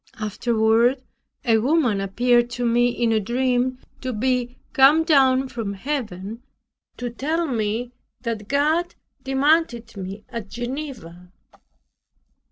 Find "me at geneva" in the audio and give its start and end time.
9.95-11.31